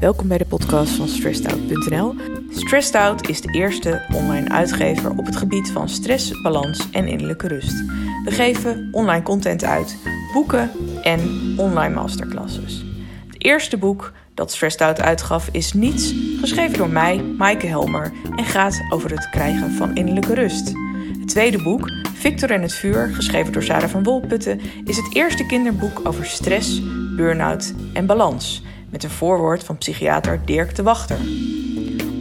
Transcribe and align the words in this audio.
Welkom 0.00 0.28
bij 0.28 0.38
de 0.38 0.46
podcast 0.46 0.92
van 0.92 1.08
stressedout.nl. 1.08 2.14
Stressed 2.50 2.94
Out 2.94 3.28
is 3.28 3.40
de 3.40 3.52
eerste 3.52 4.02
online 4.12 4.48
uitgever 4.48 5.10
op 5.10 5.26
het 5.26 5.36
gebied 5.36 5.70
van 5.70 5.88
stress, 5.88 6.42
balans 6.42 6.90
en 6.90 7.08
innerlijke 7.08 7.48
rust. 7.48 7.84
We 8.24 8.30
geven 8.30 8.88
online 8.92 9.22
content 9.22 9.64
uit, 9.64 9.96
boeken 10.32 10.70
en 11.02 11.20
online 11.56 11.94
masterclasses. 11.94 12.84
Het 13.26 13.44
eerste 13.44 13.76
boek 13.76 14.12
dat 14.34 14.52
Stressed 14.52 14.80
Out 14.80 15.00
uitgaf 15.00 15.48
is 15.52 15.72
Niets, 15.72 16.14
geschreven 16.40 16.78
door 16.78 16.90
mij, 16.90 17.22
Maaike 17.22 17.66
Helmer, 17.66 18.12
en 18.36 18.44
gaat 18.44 18.80
over 18.90 19.10
het 19.10 19.30
krijgen 19.30 19.70
van 19.70 19.94
innerlijke 19.94 20.34
rust. 20.34 20.72
Het 21.18 21.28
tweede 21.28 21.62
boek, 21.62 21.90
Victor 22.14 22.50
en 22.50 22.62
het 22.62 22.74
vuur, 22.74 23.10
geschreven 23.14 23.52
door 23.52 23.62
Sarah 23.62 23.90
van 23.90 24.02
Wolputten, 24.02 24.60
is 24.84 24.96
het 24.96 25.14
eerste 25.14 25.46
kinderboek 25.46 26.00
over 26.04 26.26
stress, 26.26 26.82
burn-out 27.16 27.74
en 27.92 28.06
balans, 28.06 28.62
met 28.96 29.04
een 29.04 29.16
voorwoord 29.16 29.64
van 29.64 29.78
psychiater 29.78 30.40
Dirk 30.44 30.74
de 30.74 30.82
Wachter. 30.82 31.18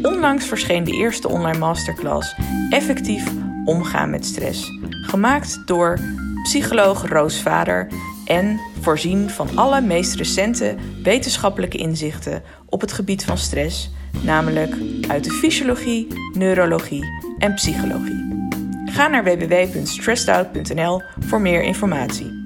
Onlangs 0.02 0.46
verscheen 0.46 0.84
de 0.84 0.92
eerste 0.92 1.30
online 1.30 1.58
masterclass 1.58 2.36
Effectief 2.70 3.32
omgaan 3.66 4.10
met 4.10 4.26
stress, 4.26 4.72
gemaakt 4.90 5.62
door 5.66 6.00
psycholoog 6.44 7.08
Roos 7.10 7.42
Vader 7.42 7.88
en 8.26 8.60
voorzien 8.82 9.30
van 9.30 9.58
alle 9.58 9.82
meest 9.82 10.16
recente 10.16 10.76
wetenschappelijke 11.04 11.78
inzichten 11.78 12.44
op 12.66 12.82
het 12.82 12.92
gebied 12.92 13.26
van 13.26 13.38
stress, 13.38 13.92
namelijk 14.22 14.76
uit 15.08 15.24
de 15.24 15.32
fysiologie, 15.32 16.08
neurologie 16.34 17.06
en 17.38 17.54
psychologie. 17.54 18.50
Ga 18.86 19.08
naar 19.08 19.24
www.stressedout.nl 19.24 21.02
voor 21.20 21.42
meer 21.42 21.64
informatie. 21.64 22.45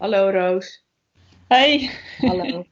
Hallo 0.00 0.30
Roos. 0.30 0.82
Hey. 1.48 1.90
Hallo. 2.18 2.64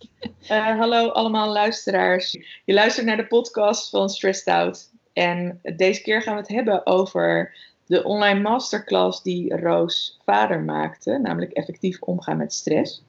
Uh, 0.51 0.79
hallo 0.81 1.09
allemaal 1.09 1.53
luisteraars. 1.53 2.33
Je 2.65 2.73
luistert 2.75 3.07
naar 3.07 3.17
de 3.17 3.27
podcast 3.27 3.91
van 3.91 4.09
Stressed 4.09 4.47
Out. 4.47 4.91
En 5.13 5.61
deze 5.77 6.03
keer 6.03 6.23
gaan 6.23 6.35
we 6.35 6.41
het 6.41 6.51
hebben 6.51 6.87
over 6.87 7.55
de 7.87 8.05
online 8.05 8.41
masterclass 8.41 9.23
die 9.23 9.57
Roos 9.57 10.19
vader 10.25 10.61
maakte, 10.61 11.19
namelijk 11.19 11.53
effectief 11.53 12.01
omgaan 12.01 12.37
met 12.37 12.53
stress. 12.53 13.03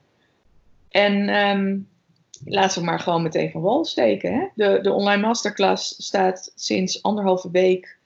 En 0.90 1.36
um, 1.36 1.88
laten 2.46 2.80
we 2.80 2.86
maar 2.86 3.00
gewoon 3.00 3.24
meteen 3.24 3.52
van 3.52 3.62
wal 3.62 3.86
steken. 3.86 4.34
Hè? 4.34 4.48
De, 4.56 4.80
de 4.82 4.92
online 4.92 5.22
masterclass 5.22 5.96
staat 5.98 6.52
sinds 6.56 7.04
anderhalve 7.04 7.52
week 7.52 7.98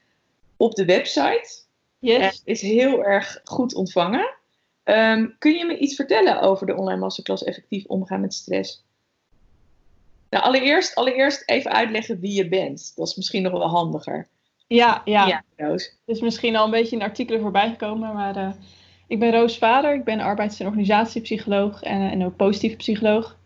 op 0.58 0.76
de 0.76 0.86
website. 0.86 1.62
Yes. 2.00 2.18
En 2.18 2.32
is 2.44 2.62
heel 2.62 3.04
erg 3.04 3.42
goed 3.44 3.76
ontvangen. 3.76 4.42
Um, 4.86 5.36
kun 5.40 5.54
je 5.54 5.66
me 5.66 5.78
iets 5.78 5.96
vertellen 5.96 6.42
over 6.42 6.66
de 6.66 6.76
online 6.76 7.00
masterclass 7.00 7.44
effectief 7.44 7.86
omgaan 7.86 8.22
met 8.22 8.34
stress? 8.34 8.86
Nou, 10.30 10.44
allereerst, 10.44 10.96
allereerst 10.96 11.50
even 11.50 11.72
uitleggen 11.72 12.20
wie 12.20 12.34
je 12.34 12.50
bent. 12.50 12.92
Dat 12.96 13.08
is 13.08 13.16
misschien 13.16 13.44
nog 13.44 13.52
wel 13.52 13.68
handiger. 13.68 14.28
Ja, 14.68 15.02
ja. 15.06 15.28
Ja, 15.28 15.44
Roos. 15.58 15.84
Het 16.06 16.16
is 16.16 16.22
misschien 16.22 16.56
al 16.56 16.66
een 16.66 16.72
beetje 16.72 16.96
in 16.96 17.02
artikelen 17.02 17.42
voorbij 17.42 17.70
gekomen, 17.70 18.14
maar 18.14 18.38
uh, 18.38 18.52
ik 19.08 19.20
ben 19.20 19.32
Roos 19.32 19.58
Vader. 19.58 19.94
Ik 19.94 20.04
ben 20.04 20.20
arbeids- 20.20 20.60
en 20.60 20.66
organisatiepsycholoog 20.66 21.82
en, 21.84 22.12
en 22.12 22.26
ook 22.26 22.36
positieve 22.36 22.76
psycholoog. 22.76 23.38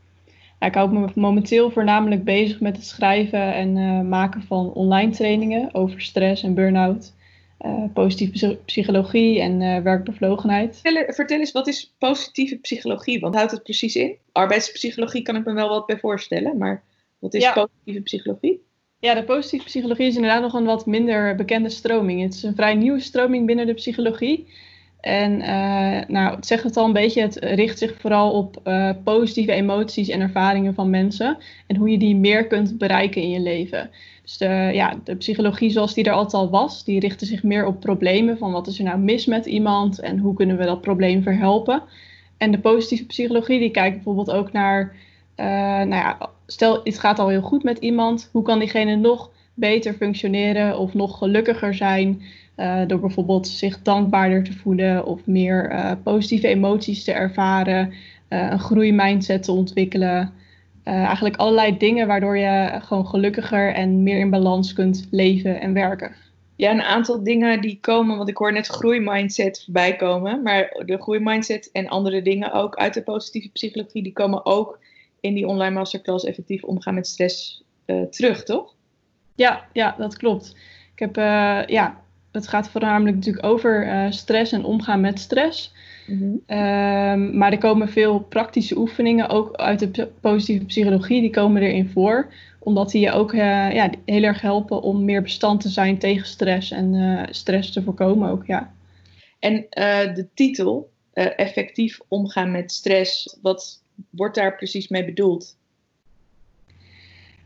Nou, 0.60 0.72
ik 0.72 0.78
hou 0.78 0.94
me 0.94 1.08
momenteel 1.16 1.72
voornamelijk 1.72 2.24
bezig 2.24 2.60
met 2.60 2.76
het 2.76 2.86
schrijven 2.86 3.54
en 3.54 3.76
uh, 3.76 4.02
maken 4.02 4.42
van 4.42 4.74
online 4.74 5.12
trainingen 5.12 5.74
over 5.74 6.02
stress 6.02 6.44
en 6.44 6.54
burn-out. 6.54 7.14
Uh, 7.66 7.84
positieve 7.94 8.60
psychologie 8.66 9.42
en 9.42 9.62
uh, 9.62 9.80
werkbevlogenheid. 9.80 10.80
Vertel, 10.84 11.14
vertel, 11.14 11.40
eens, 11.40 11.52
wat 11.52 11.68
is 11.68 11.94
positieve 11.98 12.58
psychologie? 12.58 13.20
Wat 13.20 13.36
houdt 13.36 13.52
het 13.52 13.64
precies 13.64 13.96
in? 13.96 14.16
Arbeidspsychologie 14.32 15.22
kan 15.22 15.36
ik 15.36 15.46
me 15.46 15.54
wel 15.54 15.70
wat 15.70 15.86
bij 15.86 15.98
voorstellen, 15.98 16.58
maar 16.58 16.84
wat 17.20 17.34
is 17.34 17.44
ja. 17.44 17.54
positieve 17.54 18.02
psychologie? 18.02 18.62
Ja, 19.00 19.14
de 19.14 19.24
positieve 19.24 19.66
psychologie 19.66 20.08
is 20.08 20.16
inderdaad 20.16 20.42
nog 20.42 20.54
een 20.54 20.66
wat 20.66 20.86
minder 20.86 21.36
bekende 21.36 21.70
stroming. 21.70 22.22
Het 22.22 22.34
is 22.34 22.44
een 22.44 22.56
vrij 22.56 22.76
nieuwe 22.76 23.00
stroming 23.00 23.46
binnen 23.46 23.66
de 23.66 23.74
psychologie. 23.74 24.48
En 25.00 25.40
uh, 25.40 26.08
nou, 26.08 26.36
het 26.36 26.46
zegt 26.46 26.64
het 26.64 26.78
al 26.78 26.86
een 26.86 26.94
beetje, 26.94 27.22
het 27.22 27.36
richt 27.36 27.78
zich 27.78 27.96
vooral 28.00 28.32
op 28.32 28.62
uh, 28.64 28.90
positieve 29.04 29.52
emoties 29.52 30.10
en 30.10 30.22
ervaringen 30.22 30.74
van 30.74 30.90
mensen. 30.90 31.38
En 31.68 31.76
hoe 31.76 31.90
je 31.90 31.98
die 31.98 32.16
meer 32.16 32.48
kunt 32.48 32.78
bereiken 32.78 33.22
in 33.22 33.30
je 33.30 33.40
leven. 33.40 33.90
Dus 34.28 34.38
de, 34.38 34.70
ja, 34.74 34.94
de 35.04 35.16
psychologie 35.16 35.70
zoals 35.70 35.94
die 35.94 36.04
er 36.04 36.14
altijd 36.14 36.34
al 36.34 36.50
was, 36.50 36.84
die 36.84 37.00
richtte 37.00 37.26
zich 37.26 37.44
meer 37.44 37.66
op 37.66 37.80
problemen. 37.80 38.38
Van 38.38 38.52
wat 38.52 38.68
is 38.68 38.78
er 38.78 38.84
nou 38.84 39.00
mis 39.00 39.26
met 39.26 39.46
iemand 39.46 40.00
en 40.00 40.18
hoe 40.18 40.34
kunnen 40.34 40.58
we 40.58 40.66
dat 40.66 40.82
probleem 40.82 41.22
verhelpen. 41.22 41.84
En 42.38 42.52
de 42.52 42.60
positieve 42.60 43.06
psychologie 43.06 43.60
die 43.60 43.72
kijkt 43.72 43.96
bijvoorbeeld 43.96 44.32
ook 44.32 44.52
naar, 44.52 44.96
uh, 45.38 45.46
nou 45.46 45.90
ja, 45.90 46.30
stel 46.46 46.82
het 46.84 47.00
gaat 47.00 47.20
al 47.20 47.28
heel 47.28 47.42
goed 47.42 47.64
met 47.64 47.78
iemand. 47.78 48.30
Hoe 48.32 48.44
kan 48.44 48.60
diegene 48.60 48.96
nog 48.96 49.32
beter 49.54 49.94
functioneren 49.94 50.80
of 50.80 50.94
nog 50.94 51.18
gelukkiger 51.18 51.74
zijn? 51.74 52.22
Uh, 52.58 52.82
door 52.88 53.00
bijvoorbeeld 53.00 53.48
zich 53.48 53.82
dankbaarder 53.82 54.44
te 54.44 54.54
voelen 54.54 55.06
of 55.06 55.26
meer 55.26 55.72
uh, 55.72 55.92
positieve 56.04 56.48
emoties 56.48 57.04
te 57.04 57.12
ervaren, 57.12 57.94
een 58.28 58.60
groeimindset 58.60 59.44
te 59.44 59.52
ontwikkelen. 59.52 60.34
Eigenlijk 60.88 61.36
allerlei 61.36 61.78
dingen 61.78 62.08
waardoor 62.08 62.38
je 62.38 62.80
gewoon 62.84 63.08
gelukkiger 63.08 63.74
en 63.74 64.04
meer 64.04 64.20
in 64.20 64.30
balans 64.30 64.74
kunt 64.74 65.08
leven 65.12 65.62
en 65.62 65.74
werken. 65.74 66.16
Ja, 66.56 66.72
een 66.72 66.82
aantal 66.82 67.24
dingen 67.24 67.62
die 67.62 67.78
komen, 67.82 68.18
want 68.18 68.30
ik 68.30 68.38
hoor 68.38 68.54
net 68.54 68.68
groeimindset 68.68 69.64
voorbij 69.64 69.96
komen, 69.96 70.42
maar 70.42 70.84
de 70.86 70.98
groeimindset 71.02 71.70
en 71.72 71.88
andere 71.88 72.22
dingen 72.22 72.52
ook 72.52 72.76
uit 72.76 72.94
de 72.94 73.04
positieve 73.04 73.50
psychologie, 73.50 74.04
die 74.04 74.14
komen 74.14 74.46
ook 74.46 74.80
in 75.20 75.34
die 75.34 75.48
online 75.48 75.74
masterclass 75.74 76.26
effectief 76.26 76.64
omgaan 76.64 76.94
met 76.94 77.08
stress 77.08 77.64
terug, 78.10 78.44
toch? 78.44 78.74
Ja, 79.36 79.68
ja, 79.74 79.96
dat 79.98 80.18
klopt. 80.18 80.56
Ik 80.94 81.00
heb 81.00 81.16
ja, 81.70 82.02
het 82.38 82.48
gaat 82.48 82.70
voornamelijk 82.70 83.16
natuurlijk 83.16 83.46
over 83.46 83.88
uh, 83.88 84.12
stress 84.12 84.52
en 84.52 84.64
omgaan 84.64 85.02
met 85.02 85.20
stress. 85.20 85.74
Mm-hmm. 86.06 86.32
Um, 86.32 87.38
maar 87.38 87.52
er 87.52 87.58
komen 87.58 87.90
veel 87.90 88.20
praktische 88.20 88.78
oefeningen, 88.78 89.30
ook 89.30 89.56
uit 89.56 89.96
de 89.96 90.08
positieve 90.22 90.66
psychologie, 90.66 91.22
die 91.22 91.30
komen 91.30 91.62
erin 91.62 91.90
voor. 91.90 92.34
Omdat 92.60 92.92
die 92.92 93.02
je 93.02 93.12
ook 93.12 93.34
uh, 93.34 93.40
ja, 93.74 93.90
heel 94.06 94.24
erg 94.24 94.42
helpen 94.42 94.82
om 94.82 95.06
meer 95.06 95.22
bestand 95.22 95.62
te 95.62 95.70
zijn 95.70 95.98
tegen 95.98 96.28
stress 96.28 96.72
en 96.72 96.94
uh, 96.94 97.24
stress 97.30 97.72
te 97.72 97.84
voorkomen 97.84 98.30
ook, 98.30 98.46
ja. 98.46 98.74
En 99.40 99.66
de 100.16 100.28
titel, 100.34 100.90
effectief 101.14 102.00
omgaan 102.08 102.52
met 102.52 102.72
stress, 102.72 103.38
wat 103.42 103.84
wordt 104.10 104.36
daar 104.36 104.56
precies 104.56 104.88
mee 104.88 105.06
bedoeld? 105.06 105.56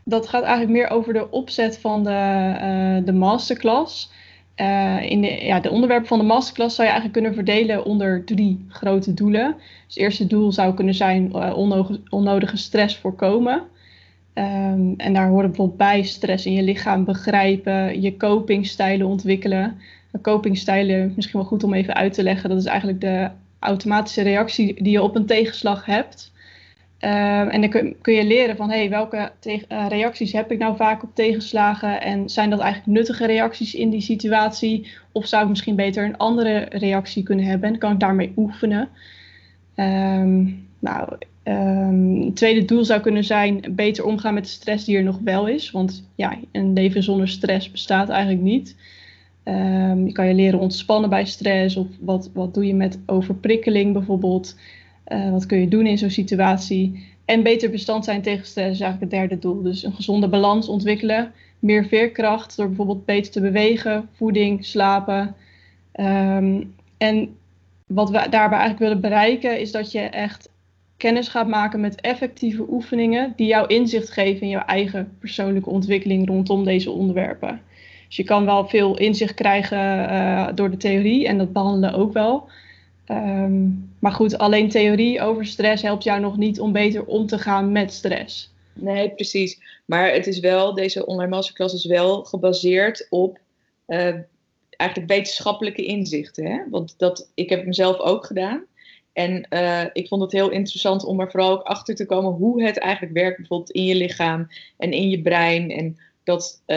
Dat 0.04 0.28
gaat 0.28 0.42
eigenlijk 0.42 0.72
meer 0.72 0.88
over 0.88 1.12
de 1.12 1.30
opzet 1.30 1.78
van 1.78 2.04
de, 2.04 3.02
de 3.04 3.12
masterclass. 3.12 4.12
Uh, 4.56 5.10
in 5.10 5.20
de, 5.20 5.44
ja, 5.44 5.60
de 5.60 5.70
onderwerpen 5.70 6.08
van 6.08 6.18
de 6.18 6.24
masterclass 6.24 6.74
zou 6.74 6.88
je 6.88 6.94
eigenlijk 6.94 7.22
kunnen 7.22 7.44
verdelen 7.44 7.84
onder 7.84 8.24
drie 8.24 8.64
grote 8.68 9.14
doelen. 9.14 9.54
Dus 9.56 9.94
het 9.94 9.96
eerste 9.96 10.26
doel 10.26 10.52
zou 10.52 10.74
kunnen 10.74 10.94
zijn 10.94 11.30
uh, 11.34 11.56
onnodige, 12.10 12.56
stress 12.56 12.96
voorkomen. 12.96 13.62
Um, 14.34 14.94
en 14.96 15.12
daar 15.12 15.28
hoort 15.28 15.46
bijvoorbeeld 15.46 15.78
bij 15.78 16.02
stress 16.02 16.46
in 16.46 16.52
je 16.52 16.62
lichaam 16.62 17.04
begrijpen, 17.04 18.00
je 18.00 18.16
copingstijlen 18.16 19.06
ontwikkelen. 19.06 19.78
Copingstijlen, 20.22 21.12
misschien 21.16 21.38
wel 21.38 21.48
goed 21.48 21.64
om 21.64 21.74
even 21.74 21.94
uit 21.94 22.12
te 22.12 22.22
leggen, 22.22 22.48
dat 22.48 22.58
is 22.58 22.64
eigenlijk 22.64 23.00
de 23.00 23.30
automatische 23.58 24.22
reactie 24.22 24.82
die 24.82 24.92
je 24.92 25.02
op 25.02 25.16
een 25.16 25.26
tegenslag 25.26 25.84
hebt. 25.84 26.32
Uh, 27.04 27.54
en 27.54 27.60
dan 27.60 27.70
kun, 27.70 27.96
kun, 28.00 28.14
je 28.14 28.24
leren 28.24 28.56
van 28.56 28.70
hey, 28.70 28.90
welke 28.90 29.32
uh, 29.46 29.86
reacties 29.88 30.32
heb 30.32 30.50
ik 30.50 30.58
nou 30.58 30.76
vaak 30.76 31.02
op 31.02 31.10
tegenslagen 31.14 32.00
en 32.00 32.28
zijn 32.28 32.50
dat 32.50 32.60
eigenlijk 32.60 32.92
nuttige 32.98 33.26
reacties 33.26 33.74
in 33.74 33.90
die 33.90 34.00
situatie 34.00 34.86
of 35.12 35.26
zou 35.26 35.42
ik 35.42 35.48
misschien 35.48 35.76
beter 35.76 36.04
een 36.04 36.16
andere 36.16 36.66
reactie 36.70 37.22
kunnen 37.22 37.44
hebben 37.44 37.68
en 37.68 37.78
kan 37.78 37.92
ik 37.92 38.00
daarmee 38.00 38.32
oefenen. 38.36 38.88
Um, 39.76 40.68
nou, 40.78 41.16
um, 41.44 42.20
het 42.24 42.36
tweede 42.36 42.64
doel 42.64 42.84
zou 42.84 43.00
kunnen 43.00 43.24
zijn 43.24 43.64
beter 43.70 44.04
omgaan 44.04 44.34
met 44.34 44.44
de 44.44 44.50
stress 44.50 44.84
die 44.84 44.96
er 44.96 45.02
nog 45.02 45.18
wel 45.24 45.46
is, 45.46 45.70
want 45.70 46.08
ja, 46.14 46.38
een 46.52 46.72
leven 46.72 47.02
zonder 47.02 47.28
stress 47.28 47.70
bestaat 47.70 48.08
eigenlijk 48.08 48.42
niet. 48.42 48.76
Je 50.04 50.10
kan 50.12 50.26
je 50.26 50.34
leren 50.34 50.58
ontspannen 50.58 51.10
bij 51.10 51.24
stress 51.24 51.76
of 51.76 51.86
wat, 52.00 52.30
wat 52.34 52.54
doe 52.54 52.66
je 52.66 52.74
met 52.74 52.98
overprikkeling 53.06 53.92
bijvoorbeeld. 53.92 54.56
Uh, 55.08 55.30
wat 55.30 55.46
kun 55.46 55.60
je 55.60 55.68
doen 55.68 55.86
in 55.86 55.98
zo'n 55.98 56.10
situatie? 56.10 57.06
En 57.24 57.42
beter 57.42 57.70
bestand 57.70 58.04
zijn 58.04 58.22
tegen 58.22 58.46
stress 58.46 58.70
is 58.70 58.80
eigenlijk 58.80 59.12
het 59.12 59.20
derde 59.20 59.38
doel. 59.38 59.62
Dus 59.62 59.82
een 59.82 59.92
gezonde 59.92 60.28
balans 60.28 60.68
ontwikkelen. 60.68 61.32
Meer 61.58 61.86
veerkracht 61.86 62.56
door 62.56 62.66
bijvoorbeeld 62.66 63.04
beter 63.04 63.32
te 63.32 63.40
bewegen, 63.40 64.08
voeding, 64.12 64.64
slapen. 64.64 65.34
Um, 66.00 66.74
en 66.98 67.36
wat 67.86 68.10
we 68.10 68.26
daarbij 68.30 68.58
eigenlijk 68.58 68.78
willen 68.78 69.00
bereiken 69.00 69.60
is 69.60 69.72
dat 69.72 69.92
je 69.92 70.00
echt 70.00 70.50
kennis 70.96 71.28
gaat 71.28 71.48
maken 71.48 71.80
met 71.80 72.00
effectieve 72.00 72.64
oefeningen 72.70 73.32
die 73.36 73.46
jou 73.46 73.66
inzicht 73.66 74.10
geven 74.10 74.42
in 74.42 74.48
jouw 74.48 74.64
eigen 74.64 75.16
persoonlijke 75.18 75.70
ontwikkeling 75.70 76.28
rondom 76.28 76.64
deze 76.64 76.90
onderwerpen. 76.90 77.60
Dus 78.06 78.16
je 78.16 78.24
kan 78.24 78.44
wel 78.44 78.68
veel 78.68 78.98
inzicht 78.98 79.34
krijgen 79.34 79.78
uh, 79.78 80.48
door 80.54 80.70
de 80.70 80.76
theorie 80.76 81.26
en 81.26 81.38
dat 81.38 81.52
behandelen 81.52 81.94
ook 81.94 82.12
wel. 82.12 82.48
Ehm, 83.12 83.68
maar 83.98 84.12
goed, 84.12 84.38
alleen 84.38 84.68
theorie 84.68 85.20
over 85.20 85.46
stress 85.46 85.82
helpt 85.82 86.04
jou 86.04 86.20
nog 86.20 86.36
niet 86.36 86.60
om 86.60 86.72
beter 86.72 87.04
om 87.04 87.26
te 87.26 87.38
gaan 87.38 87.72
met 87.72 87.92
stress. 87.92 88.52
Nee, 88.72 89.10
precies. 89.10 89.60
Maar 89.84 90.12
het 90.12 90.26
is 90.26 90.40
wel, 90.40 90.74
deze 90.74 91.06
online 91.06 91.30
masterclass 91.30 91.74
is 91.74 91.84
wel 91.84 92.24
gebaseerd 92.24 93.06
op 93.10 93.38
uh, 93.86 94.14
eigenlijk 94.76 95.10
wetenschappelijke 95.10 95.84
inzichten. 95.84 96.46
Hè? 96.46 96.62
Want 96.70 96.94
dat, 96.98 97.30
ik 97.34 97.50
heb 97.50 97.66
mezelf 97.66 97.98
ook 97.98 98.26
gedaan. 98.26 98.64
En 99.12 99.46
uh, 99.50 99.84
ik 99.92 100.08
vond 100.08 100.22
het 100.22 100.32
heel 100.32 100.50
interessant 100.50 101.04
om 101.04 101.20
er 101.20 101.30
vooral 101.30 101.50
ook 101.50 101.62
achter 101.62 101.94
te 101.94 102.06
komen 102.06 102.32
hoe 102.32 102.62
het 102.62 102.78
eigenlijk 102.78 103.14
werkt, 103.14 103.36
bijvoorbeeld 103.36 103.70
in 103.70 103.84
je 103.84 103.94
lichaam 103.94 104.48
en 104.76 104.92
in 104.92 105.08
je 105.08 105.22
brein. 105.22 105.70
En 105.70 105.98
dat, 106.24 106.62
uh, 106.66 106.76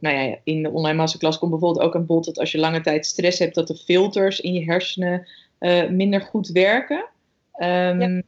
nou 0.00 0.16
ja, 0.16 0.38
in 0.44 0.62
de 0.62 0.70
online 0.70 0.96
masterclass 0.96 1.38
komt 1.38 1.50
bijvoorbeeld 1.50 1.84
ook 1.84 1.94
aan 1.94 2.06
bod 2.06 2.24
dat 2.24 2.38
als 2.38 2.52
je 2.52 2.58
lange 2.58 2.80
tijd 2.80 3.06
stress 3.06 3.38
hebt, 3.38 3.54
dat 3.54 3.66
de 3.66 3.76
filters 3.76 4.40
in 4.40 4.52
je 4.52 4.64
hersenen 4.64 5.26
minder 5.90 6.20
goed 6.20 6.48
werken. 6.48 7.04
Um, 7.58 8.00
ja 8.00 8.22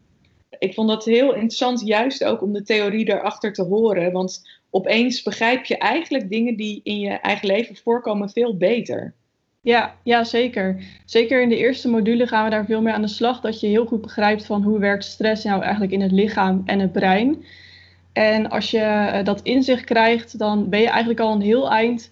ik 0.58 0.74
vond 0.74 0.88
dat 0.88 1.04
heel 1.04 1.32
interessant, 1.32 1.86
juist 1.86 2.24
ook 2.24 2.42
om 2.42 2.52
de 2.52 2.62
theorie 2.62 3.04
daarachter 3.04 3.52
te 3.52 3.62
horen. 3.62 4.12
Want 4.12 4.48
opeens 4.70 5.22
begrijp 5.22 5.64
je 5.64 5.78
eigenlijk 5.78 6.30
dingen 6.30 6.56
die 6.56 6.80
in 6.82 7.00
je 7.00 7.10
eigen 7.10 7.46
leven 7.46 7.76
voorkomen 7.76 8.30
veel 8.30 8.56
beter. 8.56 9.14
Ja, 9.60 9.94
ja, 10.02 10.24
zeker. 10.24 10.82
Zeker 11.04 11.42
in 11.42 11.48
de 11.48 11.56
eerste 11.56 11.88
module 11.88 12.26
gaan 12.26 12.44
we 12.44 12.50
daar 12.50 12.64
veel 12.64 12.82
meer 12.82 12.92
aan 12.92 13.02
de 13.02 13.08
slag. 13.08 13.40
Dat 13.40 13.60
je 13.60 13.66
heel 13.66 13.86
goed 13.86 14.00
begrijpt 14.00 14.46
van 14.46 14.62
hoe 14.62 14.78
werkt 14.78 15.04
stress 15.04 15.44
nou 15.44 15.62
eigenlijk 15.62 15.92
in 15.92 16.00
het 16.00 16.12
lichaam 16.12 16.62
en 16.64 16.78
het 16.78 16.92
brein. 16.92 17.44
En 18.12 18.50
als 18.50 18.70
je 18.70 18.78
eh, 18.78 19.24
dat 19.24 19.42
inzicht 19.42 19.84
krijgt, 19.84 20.38
dan 20.38 20.68
ben 20.68 20.80
je 20.80 20.88
eigenlijk 20.88 21.20
al 21.20 21.32
een 21.32 21.40
heel 21.40 21.70
eind 21.70 22.10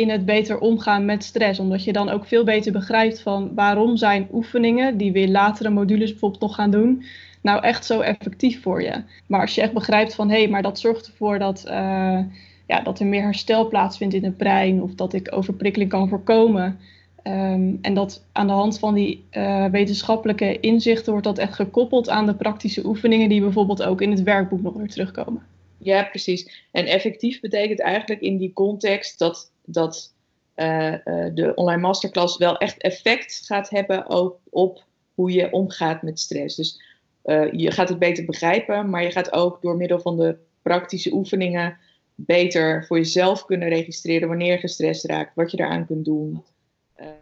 in 0.00 0.10
het 0.10 0.24
beter 0.24 0.58
omgaan 0.58 1.04
met 1.04 1.24
stress. 1.24 1.60
Omdat 1.60 1.84
je 1.84 1.92
dan 1.92 2.08
ook 2.08 2.26
veel 2.26 2.44
beter 2.44 2.72
begrijpt 2.72 3.20
van 3.20 3.54
waarom 3.54 3.96
zijn 3.96 4.28
oefeningen, 4.32 4.96
die 4.96 5.12
we 5.12 5.18
in 5.18 5.30
latere 5.30 5.70
modules 5.70 6.10
bijvoorbeeld 6.10 6.42
nog 6.42 6.54
gaan 6.54 6.70
doen, 6.70 7.02
nou 7.40 7.62
echt 7.62 7.84
zo 7.84 8.00
effectief 8.00 8.62
voor 8.62 8.82
je. 8.82 9.02
Maar 9.26 9.40
als 9.40 9.54
je 9.54 9.60
echt 9.60 9.72
begrijpt 9.72 10.14
van 10.14 10.30
hé, 10.30 10.38
hey, 10.38 10.48
maar 10.48 10.62
dat 10.62 10.78
zorgt 10.78 11.06
ervoor 11.06 11.38
dat, 11.38 11.64
uh, 11.66 12.18
ja, 12.66 12.80
dat 12.84 13.00
er 13.00 13.06
meer 13.06 13.22
herstel 13.22 13.68
plaatsvindt 13.68 14.14
in 14.14 14.24
het 14.24 14.36
brein 14.36 14.82
of 14.82 14.94
dat 14.94 15.12
ik 15.12 15.36
overprikkeling 15.36 15.90
kan 15.90 16.08
voorkomen. 16.08 16.78
Um, 17.24 17.78
en 17.82 17.94
dat 17.94 18.24
aan 18.32 18.46
de 18.46 18.52
hand 18.52 18.78
van 18.78 18.94
die 18.94 19.24
uh, 19.32 19.64
wetenschappelijke 19.64 20.60
inzichten 20.60 21.12
wordt 21.12 21.26
dat 21.26 21.38
echt 21.38 21.54
gekoppeld 21.54 22.08
aan 22.08 22.26
de 22.26 22.34
praktische 22.34 22.86
oefeningen 22.86 23.28
die 23.28 23.40
bijvoorbeeld 23.40 23.82
ook 23.82 24.00
in 24.00 24.10
het 24.10 24.22
werkboek 24.22 24.62
nog 24.62 24.74
weer 24.74 24.88
terugkomen. 24.88 25.42
Ja, 25.78 26.02
precies. 26.02 26.66
En 26.72 26.86
effectief 26.86 27.40
betekent 27.40 27.80
eigenlijk 27.80 28.20
in 28.20 28.36
die 28.36 28.52
context 28.52 29.18
dat, 29.18 29.49
dat 29.64 30.14
uh, 30.56 30.94
de 31.34 31.52
online 31.54 31.80
masterclass 31.80 32.36
wel 32.36 32.56
echt 32.56 32.82
effect 32.82 33.42
gaat 33.44 33.70
hebben 33.70 34.10
op, 34.10 34.40
op 34.50 34.84
hoe 35.14 35.32
je 35.32 35.52
omgaat 35.52 36.02
met 36.02 36.20
stress. 36.20 36.56
Dus 36.56 36.82
uh, 37.24 37.52
je 37.52 37.70
gaat 37.70 37.88
het 37.88 37.98
beter 37.98 38.24
begrijpen, 38.24 38.90
maar 38.90 39.02
je 39.02 39.10
gaat 39.10 39.32
ook 39.32 39.62
door 39.62 39.76
middel 39.76 40.00
van 40.00 40.16
de 40.16 40.36
praktische 40.62 41.12
oefeningen 41.12 41.78
beter 42.14 42.84
voor 42.86 42.96
jezelf 42.96 43.44
kunnen 43.44 43.68
registreren 43.68 44.28
wanneer 44.28 44.52
je 44.52 44.58
gestrest 44.58 45.04
raakt, 45.04 45.34
wat 45.34 45.50
je 45.50 45.56
daaraan 45.56 45.86
kunt 45.86 46.04
doen. 46.04 46.44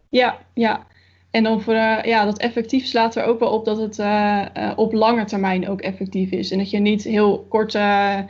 Ja, 0.08 0.46
ja. 0.55 0.87
En 1.30 1.42
dan 1.42 1.60
voor 1.60 1.75
uh, 1.75 1.98
ja, 2.02 2.25
dat 2.25 2.38
effectief 2.38 2.86
slaat 2.86 3.16
er 3.16 3.25
ook 3.25 3.38
wel 3.38 3.50
op 3.50 3.64
dat 3.64 3.78
het 3.78 3.98
op 4.76 4.92
lange 4.92 5.25
termijn 5.25 5.69
ook 5.69 5.80
effectief 5.80 6.30
is. 6.30 6.50
En 6.50 6.58
dat 6.58 6.70
je 6.70 6.78
niet 6.78 7.04
heel 7.04 7.46
kort, 7.48 7.72
ja, 7.72 8.26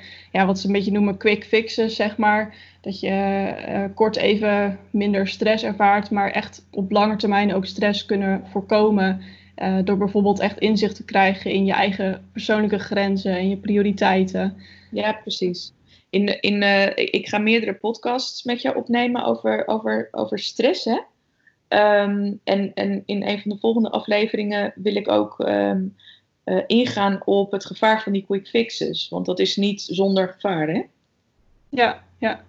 wat 0.46 0.58
ze 0.58 0.66
een 0.66 0.72
beetje 0.72 0.92
noemen 0.92 1.16
quick 1.16 1.44
fixes, 1.44 1.96
zeg 1.96 2.16
maar. 2.16 2.54
Dat 2.80 3.00
je 3.00 3.90
kort 3.94 4.16
even 4.16 4.78
minder 4.90 5.28
stress 5.28 5.64
ervaart, 5.64 6.10
maar 6.10 6.30
echt 6.30 6.66
op 6.70 6.90
lange 6.90 7.16
termijn 7.16 7.54
ook 7.54 7.66
stress 7.66 8.04
kunnen 8.04 8.42
voorkomen 8.50 9.20
door 9.84 9.96
bijvoorbeeld 9.96 10.40
echt 10.40 10.58
inzicht 10.58 10.96
te 10.96 11.04
krijgen 11.04 11.50
in 11.50 11.64
je 11.64 11.72
eigen 11.72 12.28
persoonlijke 12.32 12.78
grenzen 12.78 13.36
en 13.36 13.48
je 13.48 13.56
prioriteiten. 13.56 14.56
Ja, 14.90 15.12
precies. 15.12 15.72
In, 16.10 16.40
in, 16.40 16.62
ik 17.12 17.28
ga 17.28 17.38
meerdere 17.38 17.74
podcasts 17.74 18.42
met 18.44 18.62
jou 18.62 18.76
opnemen 18.76 19.24
over, 19.24 19.66
over, 19.66 20.08
over 20.10 20.38
stress. 20.38 20.84
Hè? 20.84 20.98
Um, 21.68 22.40
en, 22.44 22.74
en 22.74 23.02
in 23.06 23.22
een 23.22 23.40
van 23.40 23.50
de 23.50 23.58
volgende 23.58 23.90
afleveringen 23.90 24.72
wil 24.74 24.96
ik 24.96 25.08
ook 25.08 25.38
um, 25.38 25.96
uh, 26.44 26.62
ingaan 26.66 27.20
op 27.24 27.52
het 27.52 27.66
gevaar 27.66 28.02
van 28.02 28.12
die 28.12 28.24
quick 28.24 28.48
fixes. 28.48 29.08
Want 29.08 29.26
dat 29.26 29.38
is 29.38 29.56
niet 29.56 29.80
zonder 29.80 30.28
gevaar, 30.28 30.68
hè? 30.68 30.82
Ja, 31.68 32.02
ja. 32.18 32.40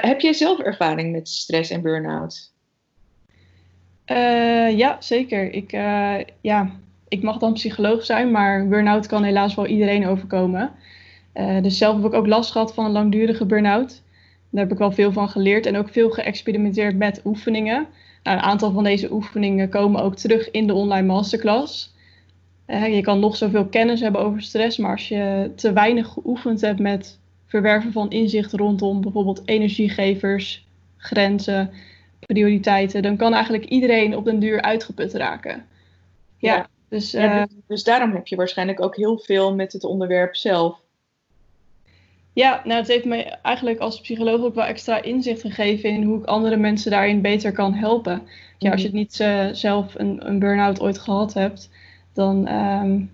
heb 0.00 0.20
jij 0.20 0.32
zelf 0.32 0.58
ervaring 0.58 1.12
met 1.12 1.28
stress 1.28 1.70
en 1.70 1.82
burn-out? 1.82 2.52
Uh, 4.06 4.78
ja, 4.78 4.96
zeker. 5.00 5.52
Ik, 5.52 5.70
ja, 6.40 6.70
ik 7.08 7.22
mag 7.22 7.38
dan 7.38 7.52
psycholoog 7.52 8.04
zijn, 8.04 8.30
maar 8.30 8.68
burn-out 8.68 9.06
kan 9.06 9.22
helaas 9.22 9.54
wel 9.54 9.66
iedereen 9.66 10.06
overkomen. 10.06 10.72
Dus 11.62 11.78
zelf 11.78 11.96
heb 11.96 12.04
ik 12.04 12.14
ook 12.14 12.26
last 12.26 12.50
gehad 12.50 12.74
van 12.74 12.84
een 12.84 12.90
langdurige 12.90 13.46
burn-out. 13.46 14.02
Daar 14.50 14.62
heb 14.62 14.72
ik 14.72 14.78
wel 14.78 14.92
veel 14.92 15.12
van 15.12 15.28
geleerd 15.28 15.66
en 15.66 15.76
ook 15.76 15.88
veel 15.88 16.10
geëxperimenteerd 16.10 16.96
met 16.96 17.20
oefeningen. 17.24 17.86
Nou, 18.22 18.36
een 18.36 18.42
aantal 18.42 18.72
van 18.72 18.84
deze 18.84 19.12
oefeningen 19.12 19.68
komen 19.68 20.02
ook 20.02 20.16
terug 20.16 20.50
in 20.50 20.66
de 20.66 20.74
online 20.74 21.06
masterclass. 21.06 21.94
je 22.66 23.00
kan 23.02 23.20
nog 23.20 23.36
zoveel 23.36 23.66
kennis 23.66 24.00
hebben 24.00 24.20
over 24.20 24.42
stress, 24.42 24.78
maar 24.78 24.90
als 24.90 25.08
je 25.08 25.52
te 25.56 25.72
weinig 25.72 26.08
geoefend 26.08 26.60
hebt 26.60 26.78
met 26.78 27.18
verwerven 27.46 27.92
van 27.92 28.10
inzicht 28.10 28.52
rondom 28.52 29.00
bijvoorbeeld 29.00 29.42
energiegevers, 29.44 30.66
grenzen, 30.96 31.70
prioriteiten, 32.26 33.02
dan 33.02 33.16
kan 33.16 33.34
eigenlijk 33.34 33.64
iedereen 33.64 34.16
op 34.16 34.24
den 34.24 34.38
duur 34.38 34.62
uitgeput 34.62 35.14
raken. 35.14 35.66
Ja, 36.36 36.68
dus, 36.88 37.14
uh, 37.14 37.44
dus, 37.44 37.54
dus, 37.66 37.84
daarom 37.84 38.12
heb 38.12 38.26
je 38.26 38.36
waarschijnlijk 38.36 38.82
ook 38.82 38.96
heel 38.96 39.18
veel 39.18 39.54
met 39.54 39.72
het 39.72 39.84
onderwerp 39.84 40.36
zelf. 40.36 40.80
Ja, 42.40 42.60
nou, 42.64 42.78
het 42.80 42.88
heeft 42.88 43.04
me 43.04 43.22
eigenlijk 43.22 43.78
als 43.78 44.00
psycholoog 44.00 44.40
ook 44.42 44.54
wel 44.54 44.64
extra 44.64 45.02
inzicht 45.02 45.40
gegeven 45.40 45.90
in 45.90 46.02
hoe 46.02 46.18
ik 46.18 46.24
andere 46.24 46.56
mensen 46.56 46.90
daarin 46.90 47.20
beter 47.20 47.52
kan 47.52 47.74
helpen. 47.74 48.22
Ja, 48.58 48.70
als 48.70 48.80
je 48.80 48.86
het 48.86 48.96
niet 48.96 49.20
uh, 49.20 49.48
zelf 49.52 49.94
een, 49.94 50.26
een 50.28 50.38
burn-out 50.38 50.80
ooit 50.80 50.98
gehad 50.98 51.34
hebt, 51.34 51.70
dan 52.12 52.48
um, 52.48 53.10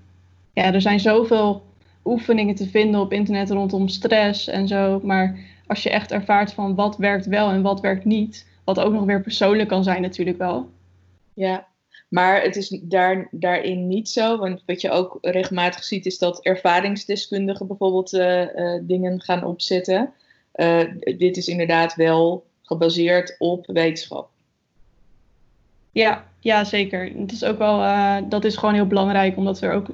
ja, 0.53 0.73
er 0.73 0.81
zijn 0.81 1.01
zoveel 1.01 1.63
oefeningen 2.05 2.55
te 2.55 2.69
vinden 2.69 3.01
op 3.01 3.13
internet 3.13 3.51
rondom 3.51 3.89
stress 3.89 4.49
en 4.49 4.69
zo. 4.69 5.01
Maar 5.03 5.39
als 5.67 5.83
je 5.83 5.91
echt 5.91 6.13
ervaart 6.13 6.53
van 6.53 6.75
wat 6.75 6.97
werkt 6.97 7.27
wel 7.27 7.51
en 7.51 7.63
wat 7.63 7.81
werkt 7.81 8.05
niet, 8.05 8.47
wat 8.65 8.81
ook 8.81 8.93
nog 8.93 9.05
weer 9.05 9.23
persoonlijk 9.23 9.69
kan 9.69 9.85
zijn 9.85 10.03
natuurlijk 10.03 10.39
wel. 10.39 10.71
Ja, 11.35 11.67
maar 12.09 12.43
het 12.43 12.57
is 12.57 12.69
daar, 12.83 13.29
daarin 13.31 13.89
niet 13.89 14.09
zo. 14.09 14.39
Want 14.39 14.63
wat 14.67 14.81
je 14.81 14.91
ook 14.91 15.19
regelmatig 15.21 15.85
ziet 15.85 16.07
is 16.07 16.19
dat 16.19 16.45
ervaringsdeskundigen 16.45 17.67
bijvoorbeeld 17.67 18.13
uh, 18.13 18.55
uh, 18.55 18.81
dingen 18.83 19.21
gaan 19.21 19.45
opzetten. 19.45 20.13
Uh, 20.55 20.81
dit 21.17 21.37
is 21.37 21.49
inderdaad 21.49 21.95
wel 21.95 22.47
gebaseerd 22.63 23.37
op 23.39 23.67
wetenschap. 23.67 24.29
Ja, 25.93 26.25
ja, 26.41 26.65
zeker. 26.65 27.13
Het 27.19 27.33
is 27.33 27.45
ook 27.45 27.59
wel, 27.59 27.79
dat 28.29 28.45
is 28.45 28.57
gewoon 28.57 28.75
heel 28.75 28.87
belangrijk, 28.87 29.37
omdat 29.37 29.61
er 29.61 29.73
ook 29.73 29.87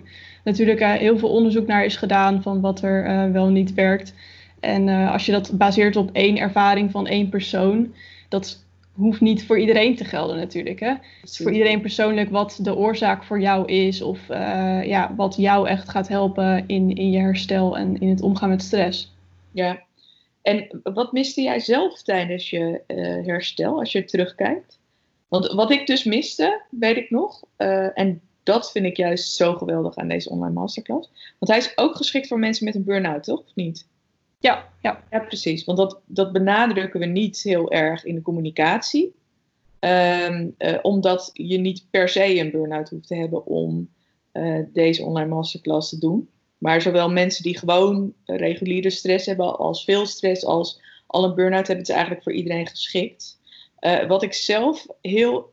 natuurlijk 0.44 0.84
heel 0.84 1.18
veel 1.18 1.28
onderzoek 1.28 1.66
naar 1.66 1.84
is 1.84 1.96
gedaan 1.96 2.42
van 2.42 2.60
wat 2.60 2.82
er 2.82 3.32
wel 3.32 3.48
niet 3.48 3.74
werkt. 3.74 4.14
En 4.60 4.88
als 4.88 5.26
je 5.26 5.32
dat 5.32 5.58
baseert 5.58 5.96
op 5.96 6.10
één 6.12 6.38
ervaring 6.38 6.90
van 6.90 7.06
één 7.06 7.28
persoon, 7.28 7.94
dat 8.28 8.64
hoeft 8.92 9.20
niet 9.20 9.46
voor 9.46 9.58
iedereen 9.58 9.96
te 9.96 10.04
gelden 10.04 10.36
natuurlijk. 10.36 10.80
Hè? 10.80 10.88
Het 10.88 11.30
is 11.30 11.36
voor 11.36 11.52
iedereen 11.52 11.80
persoonlijk 11.80 12.30
wat 12.30 12.58
de 12.62 12.76
oorzaak 12.76 13.24
voor 13.24 13.40
jou 13.40 13.66
is 13.72 14.02
of 14.02 14.28
uh, 14.30 14.84
ja, 14.84 15.14
wat 15.16 15.36
jou 15.36 15.68
echt 15.68 15.88
gaat 15.88 16.08
helpen 16.08 16.64
in, 16.66 16.94
in 16.94 17.10
je 17.10 17.18
herstel 17.18 17.76
en 17.78 18.00
in 18.00 18.08
het 18.08 18.20
omgaan 18.20 18.48
met 18.48 18.62
stress. 18.62 19.14
Ja, 19.52 19.82
en 20.42 20.80
wat 20.82 21.12
miste 21.12 21.42
jij 21.42 21.60
zelf 21.60 22.02
tijdens 22.02 22.50
je 22.50 22.80
uh, 22.86 23.26
herstel 23.26 23.78
als 23.78 23.92
je 23.92 24.04
terugkijkt? 24.04 24.78
Want 25.28 25.52
wat 25.52 25.70
ik 25.70 25.86
dus 25.86 26.04
miste, 26.04 26.62
weet 26.70 26.96
ik 26.96 27.10
nog, 27.10 27.42
uh, 27.58 27.98
en 27.98 28.20
dat 28.42 28.72
vind 28.72 28.86
ik 28.86 28.96
juist 28.96 29.34
zo 29.34 29.54
geweldig 29.54 29.96
aan 29.96 30.08
deze 30.08 30.30
online 30.30 30.54
masterclass. 30.54 31.10
Want 31.38 31.50
hij 31.50 31.58
is 31.58 31.72
ook 31.78 31.96
geschikt 31.96 32.28
voor 32.28 32.38
mensen 32.38 32.64
met 32.64 32.74
een 32.74 32.84
burn-out, 32.84 33.24
toch? 33.24 33.40
Of 33.40 33.54
niet? 33.54 33.86
Ja, 34.42 34.68
ja. 34.80 35.04
ja 35.10 35.18
precies. 35.18 35.64
Want 35.64 35.78
dat, 35.78 36.00
dat 36.06 36.32
benadrukken 36.32 37.00
we 37.00 37.06
niet 37.06 37.42
heel 37.42 37.70
erg 37.70 38.04
in 38.04 38.14
de 38.14 38.22
communicatie. 38.22 39.14
Um, 39.80 40.54
uh, 40.58 40.78
omdat 40.82 41.30
je 41.32 41.58
niet 41.58 41.86
per 41.90 42.08
se 42.08 42.38
een 42.38 42.50
burn-out 42.50 42.88
hoeft 42.88 43.06
te 43.06 43.14
hebben 43.14 43.46
om 43.46 43.90
uh, 44.32 44.58
deze 44.72 45.04
online 45.04 45.28
masterclass 45.28 45.88
te 45.88 45.98
doen. 45.98 46.28
Maar 46.58 46.80
zowel 46.80 47.10
mensen 47.10 47.42
die 47.42 47.58
gewoon 47.58 48.12
reguliere 48.24 48.90
stress 48.90 49.26
hebben, 49.26 49.58
als 49.58 49.84
veel 49.84 50.06
stress, 50.06 50.44
als 50.44 50.80
al 51.06 51.24
een 51.24 51.34
burn-out 51.34 51.66
hebben, 51.66 51.76
het 51.76 51.88
is 51.88 51.94
eigenlijk 51.94 52.22
voor 52.22 52.32
iedereen 52.32 52.66
geschikt. 52.66 53.38
Uh, 53.80 54.06
wat 54.06 54.22
ik 54.22 54.32
zelf 54.32 54.86
heel 55.00 55.52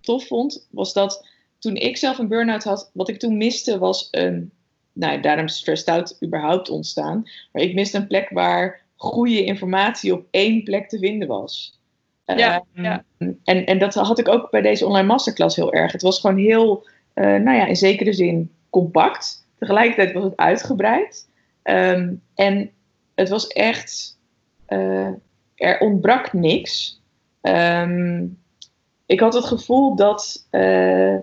tof 0.00 0.26
vond, 0.26 0.66
was 0.70 0.92
dat 0.92 1.28
toen 1.58 1.74
ik 1.74 1.96
zelf 1.96 2.18
een 2.18 2.28
burn-out 2.28 2.64
had, 2.64 2.90
wat 2.92 3.08
ik 3.08 3.18
toen 3.18 3.36
miste 3.36 3.78
was 3.78 4.08
een 4.10 4.52
nou, 4.98 5.20
daarom 5.20 5.44
is 5.44 5.56
stressed 5.56 5.88
out 5.88 6.16
überhaupt 6.24 6.70
ontstaan. 6.70 7.22
Maar 7.52 7.62
ik 7.62 7.74
miste 7.74 7.96
een 7.96 8.06
plek 8.06 8.28
waar 8.30 8.80
goede 8.96 9.44
informatie 9.44 10.12
op 10.12 10.26
één 10.30 10.62
plek 10.62 10.88
te 10.88 10.98
vinden 10.98 11.28
was. 11.28 11.80
Ja, 12.24 12.64
ehm, 12.74 12.84
ja. 12.84 13.04
En, 13.44 13.66
en 13.66 13.78
dat 13.78 13.94
had 13.94 14.18
ik 14.18 14.28
ook 14.28 14.50
bij 14.50 14.60
deze 14.60 14.86
online 14.86 15.06
masterclass 15.06 15.56
heel 15.56 15.72
erg. 15.72 15.92
Het 15.92 16.02
was 16.02 16.20
gewoon 16.20 16.36
heel, 16.36 16.86
uh, 17.14 17.24
nou 17.24 17.56
ja, 17.56 17.66
in 17.66 17.76
zekere 17.76 18.12
zin 18.12 18.50
compact. 18.70 19.46
Tegelijkertijd 19.58 20.12
was 20.12 20.24
het 20.24 20.36
uitgebreid. 20.36 21.28
Ehm, 21.62 22.14
en 22.34 22.70
het 23.14 23.28
was 23.28 23.46
echt, 23.46 24.18
uh, 24.68 25.08
er 25.54 25.78
ontbrak 25.80 26.32
niks. 26.32 27.00
Ehm, 27.40 28.26
ik 29.06 29.20
had 29.20 29.34
het 29.34 29.44
gevoel 29.44 29.96
dat, 29.96 30.46
uh, 30.50 31.16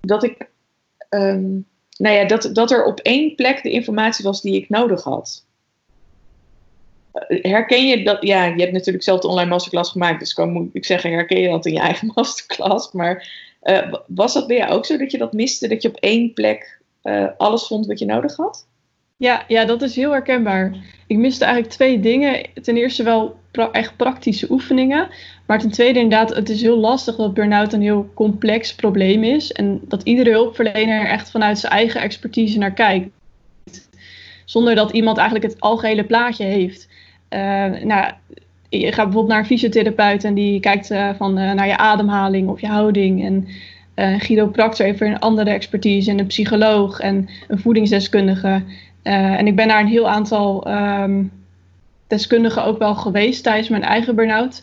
dat 0.00 0.22
ik, 0.22 0.48
um, 1.10 1.66
nou 1.96 2.14
ja, 2.16 2.24
dat, 2.24 2.50
dat 2.52 2.70
er 2.70 2.84
op 2.84 3.00
één 3.00 3.34
plek 3.34 3.62
de 3.62 3.70
informatie 3.70 4.24
was 4.24 4.42
die 4.42 4.54
ik 4.54 4.68
nodig 4.68 5.02
had. 5.02 5.44
Herken 7.28 7.86
je 7.86 8.04
dat? 8.04 8.22
Ja, 8.22 8.44
je 8.44 8.60
hebt 8.60 8.72
natuurlijk 8.72 9.04
zelf 9.04 9.20
de 9.20 9.28
online 9.28 9.50
masterclass 9.50 9.90
gemaakt, 9.90 10.18
dus 10.18 10.34
kan 10.34 10.52
moet 10.52 10.74
ik 10.74 10.84
zeggen, 10.84 11.12
herken 11.12 11.40
je 11.40 11.48
dat 11.48 11.66
in 11.66 11.72
je 11.72 11.80
eigen 11.90 12.12
masterclass? 12.14 12.92
Maar 12.92 13.28
uh, 13.62 13.92
was 14.06 14.34
dat 14.34 14.46
bij 14.46 14.56
jou 14.56 14.72
ook 14.72 14.86
zo 14.86 14.96
dat 14.96 15.10
je 15.10 15.18
dat 15.18 15.32
miste, 15.32 15.68
dat 15.68 15.82
je 15.82 15.88
op 15.88 15.96
één 15.96 16.32
plek 16.32 16.80
uh, 17.02 17.28
alles 17.36 17.66
vond 17.66 17.86
wat 17.86 17.98
je 17.98 18.04
nodig 18.04 18.36
had? 18.36 18.66
Ja, 19.16 19.44
ja, 19.48 19.64
dat 19.64 19.82
is 19.82 19.96
heel 19.96 20.10
herkenbaar. 20.10 20.76
Ik 21.06 21.16
miste 21.16 21.44
eigenlijk 21.44 21.74
twee 21.74 22.00
dingen. 22.00 22.46
Ten 22.62 22.76
eerste 22.76 23.02
wel 23.02 23.36
echt 23.56 23.96
praktische 23.96 24.50
oefeningen. 24.50 25.08
Maar 25.46 25.58
ten 25.58 25.70
tweede 25.70 25.98
inderdaad, 25.98 26.34
het 26.34 26.48
is 26.48 26.62
heel 26.62 26.78
lastig 26.78 27.16
dat 27.16 27.34
burn-out 27.34 27.72
een 27.72 27.82
heel 27.82 28.10
complex 28.14 28.74
probleem 28.74 29.24
is. 29.24 29.52
En 29.52 29.80
dat 29.88 30.02
iedere 30.02 30.30
hulpverlener 30.30 31.00
er 31.00 31.08
echt 31.08 31.30
vanuit 31.30 31.58
zijn 31.58 31.72
eigen 31.72 32.00
expertise 32.00 32.58
naar 32.58 32.72
kijkt. 32.72 33.08
Zonder 34.44 34.74
dat 34.74 34.92
iemand 34.92 35.16
eigenlijk 35.16 35.52
het 35.52 35.60
algehele 35.60 36.04
plaatje 36.04 36.44
heeft. 36.44 36.88
Uh, 37.30 37.40
nou, 37.82 38.12
je 38.68 38.92
gaat 38.92 39.04
bijvoorbeeld 39.04 39.28
naar 39.28 39.38
een 39.38 39.46
fysiotherapeut 39.46 40.24
en 40.24 40.34
die 40.34 40.60
kijkt 40.60 40.90
uh, 40.90 41.10
van, 41.16 41.38
uh, 41.38 41.52
naar 41.52 41.66
je 41.66 41.76
ademhaling 41.76 42.48
of 42.48 42.60
je 42.60 42.66
houding. 42.66 43.24
En 43.24 43.48
Guido 44.18 44.46
Proctor 44.46 44.86
heeft 44.86 44.98
weer 44.98 45.08
een 45.08 45.18
andere 45.18 45.50
expertise 45.50 46.10
en 46.10 46.18
een 46.18 46.26
psycholoog 46.26 47.00
en 47.00 47.28
een 47.48 47.58
voedingsdeskundige. 47.58 48.62
En 49.02 49.46
ik 49.46 49.56
ben 49.56 49.66
naar 49.66 49.80
een 49.80 49.86
heel 49.86 50.08
aantal 50.08 50.68
um, 50.68 51.30
deskundigen 52.06 52.64
ook 52.64 52.78
wel 52.78 52.94
geweest 52.94 53.42
tijdens 53.42 53.68
mijn 53.68 53.82
eigen 53.82 54.14
burn-out. 54.14 54.62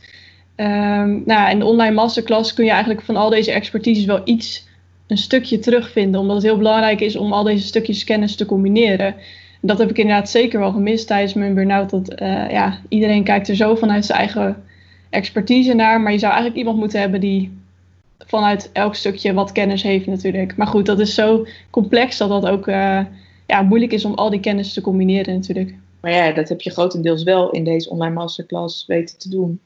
Um, 0.55 1.24
nou, 1.25 1.51
in 1.51 1.60
de 1.60 1.65
online 1.65 1.95
masterclass 1.95 2.53
kun 2.53 2.65
je 2.65 2.71
eigenlijk 2.71 3.01
van 3.01 3.15
al 3.15 3.29
deze 3.29 3.51
expertises 3.51 4.05
wel 4.05 4.21
iets, 4.24 4.67
een 5.07 5.17
stukje 5.17 5.60
terugvinden. 5.60 6.19
Omdat 6.19 6.36
het 6.36 6.45
heel 6.45 6.57
belangrijk 6.57 7.01
is 7.01 7.15
om 7.15 7.33
al 7.33 7.43
deze 7.43 7.65
stukjes 7.65 8.03
kennis 8.03 8.36
te 8.36 8.45
combineren. 8.45 9.15
En 9.62 9.67
dat 9.67 9.77
heb 9.77 9.89
ik 9.89 9.98
inderdaad 9.98 10.29
zeker 10.29 10.60
wel 10.60 10.71
gemist 10.71 11.07
tijdens 11.07 11.33
mijn 11.33 11.53
burn-out. 11.53 11.89
Dat 11.89 12.21
uh, 12.21 12.51
ja, 12.51 12.79
iedereen 12.89 13.24
kijkt 13.24 13.50
er 13.50 13.55
zo 13.55 13.75
vanuit 13.75 14.05
zijn 14.05 14.19
eigen 14.19 14.63
expertise 15.10 15.74
naar. 15.74 16.01
Maar 16.01 16.12
je 16.12 16.19
zou 16.19 16.31
eigenlijk 16.31 16.62
iemand 16.62 16.79
moeten 16.79 17.00
hebben 17.00 17.19
die 17.19 17.60
vanuit 18.25 18.69
elk 18.74 18.95
stukje 18.95 19.33
wat 19.33 19.51
kennis 19.51 19.83
heeft 19.83 20.05
natuurlijk. 20.05 20.55
Maar 20.55 20.67
goed, 20.67 20.86
dat 20.86 21.00
is 21.00 21.13
zo 21.13 21.45
complex 21.69 22.17
dat 22.17 22.29
dat 22.29 22.45
ook 22.45 22.67
uh, 22.67 23.00
ja, 23.48 23.62
moeilijk 23.62 23.91
is 23.91 24.05
om 24.05 24.13
al 24.13 24.29
die 24.29 24.39
kennis 24.39 24.74
te 24.74 24.81
combineren 24.81 25.33
natuurlijk. 25.33 25.74
Maar 26.01 26.12
ja, 26.12 26.31
dat 26.31 26.50
heb 26.50 26.62
je 26.62 26.70
grotendeels 26.70 27.24
wel 27.24 27.51
in 27.51 27.63
deze 27.63 27.89
online 27.89 28.13
masterclass 28.13 28.86
weten 28.88 29.17
te 29.17 29.29
doen. 29.29 29.60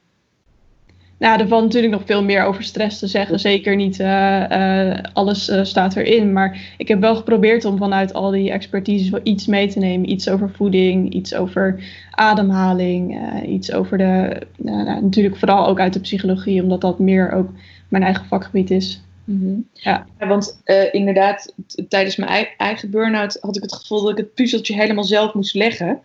Nou, 1.18 1.40
er 1.40 1.48
valt 1.48 1.62
natuurlijk 1.62 1.92
nog 1.92 2.02
veel 2.04 2.24
meer 2.24 2.44
over 2.44 2.64
stress 2.64 2.98
te 2.98 3.06
zeggen. 3.06 3.40
Zeker 3.40 3.76
niet 3.76 3.98
uh, 3.98 4.44
uh, 4.50 4.98
alles 5.12 5.48
uh, 5.48 5.64
staat 5.64 5.96
erin. 5.96 6.32
Maar 6.32 6.74
ik 6.76 6.88
heb 6.88 7.00
wel 7.00 7.16
geprobeerd 7.16 7.64
om 7.64 7.78
vanuit 7.78 8.12
al 8.12 8.30
die 8.30 8.50
expertises 8.50 9.08
wel 9.08 9.20
iets 9.22 9.46
mee 9.46 9.68
te 9.68 9.78
nemen. 9.78 10.10
Iets 10.10 10.28
over 10.28 10.50
voeding, 10.50 11.12
iets 11.12 11.34
over 11.34 11.84
ademhaling, 12.10 13.20
iets 13.46 13.72
over 13.72 13.98
de. 13.98 14.42
Nou, 14.56 15.02
natuurlijk 15.02 15.36
vooral 15.36 15.66
ook 15.66 15.80
uit 15.80 15.92
de 15.92 16.00
psychologie, 16.00 16.62
omdat 16.62 16.80
dat 16.80 16.98
meer 16.98 17.32
ook 17.32 17.48
mijn 17.88 18.02
eigen 18.02 18.24
vakgebied 18.24 18.70
is. 18.70 19.00
Mm 19.24 19.40
-hmm. 19.40 19.68
ja. 19.72 20.06
ja. 20.18 20.26
want 20.26 20.60
inderdaad, 20.92 21.54
tijdens 21.88 22.16
mijn 22.16 22.46
eigen 22.56 22.90
burn-out 22.90 23.38
had 23.40 23.56
ik 23.56 23.62
het 23.62 23.74
gevoel 23.74 24.02
dat 24.02 24.10
ik 24.10 24.16
het 24.16 24.34
puzzeltje 24.34 24.74
helemaal 24.74 25.04
zelf 25.04 25.34
moest 25.34 25.54
leggen. 25.54 26.00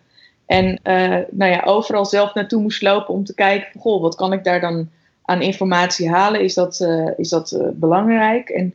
En 0.52 0.66
uh, 0.84 1.18
nou 1.30 1.50
ja, 1.50 1.62
overal 1.64 2.06
zelf 2.06 2.34
naartoe 2.34 2.62
moest 2.62 2.82
lopen 2.82 3.14
om 3.14 3.24
te 3.24 3.34
kijken: 3.34 3.80
goh, 3.80 4.00
wat 4.00 4.14
kan 4.14 4.32
ik 4.32 4.44
daar 4.44 4.60
dan 4.60 4.90
aan 5.22 5.42
informatie 5.42 6.08
halen? 6.08 6.40
Is 6.40 6.54
dat, 6.54 6.80
uh, 6.80 7.10
is 7.16 7.28
dat 7.28 7.58
belangrijk? 7.74 8.48
En 8.48 8.74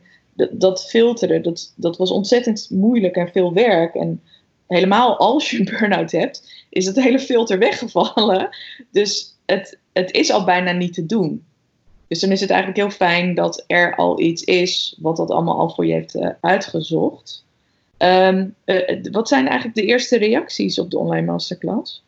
dat 0.50 0.86
filteren, 0.88 1.42
dat, 1.42 1.72
dat 1.76 1.96
was 1.96 2.10
ontzettend 2.10 2.68
moeilijk 2.70 3.16
en 3.16 3.28
veel 3.28 3.52
werk. 3.52 3.94
En 3.94 4.22
helemaal 4.66 5.18
als 5.18 5.50
je 5.50 5.58
een 5.58 5.64
burn-out 5.78 6.12
hebt, 6.12 6.66
is 6.70 6.86
het 6.86 6.96
hele 6.96 7.18
filter 7.18 7.58
weggevallen. 7.68 8.48
Dus 8.90 9.36
het, 9.46 9.78
het 9.92 10.10
is 10.10 10.30
al 10.30 10.44
bijna 10.44 10.72
niet 10.72 10.94
te 10.94 11.06
doen. 11.06 11.44
Dus 12.08 12.20
dan 12.20 12.30
is 12.30 12.40
het 12.40 12.50
eigenlijk 12.50 12.80
heel 12.80 13.08
fijn 13.08 13.34
dat 13.34 13.64
er 13.66 13.96
al 13.96 14.20
iets 14.20 14.42
is 14.42 14.96
wat 15.00 15.16
dat 15.16 15.30
allemaal 15.30 15.58
al 15.58 15.70
voor 15.70 15.86
je 15.86 15.92
heeft 15.92 16.18
uitgezocht. 16.40 17.44
Um, 17.98 18.54
uh, 18.64 18.76
wat 19.10 19.28
zijn 19.28 19.46
eigenlijk 19.46 19.76
de 19.76 19.84
eerste 19.84 20.18
reacties 20.18 20.78
op 20.78 20.90
de 20.90 20.98
online 20.98 21.26
masterclass? 21.26 22.04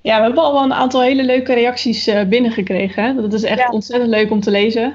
Ja, 0.00 0.16
we 0.16 0.22
hebben 0.22 0.42
al 0.42 0.52
wel 0.52 0.62
een 0.62 0.72
aantal 0.72 1.02
hele 1.02 1.24
leuke 1.24 1.54
reacties 1.54 2.08
uh, 2.08 2.24
binnengekregen. 2.24 3.04
Hè? 3.04 3.14
Dat 3.14 3.32
is 3.32 3.42
echt 3.42 3.58
ja. 3.58 3.68
ontzettend 3.68 4.10
leuk 4.10 4.30
om 4.30 4.40
te 4.40 4.50
lezen. 4.50 4.94